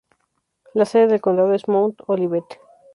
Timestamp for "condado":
1.21-1.53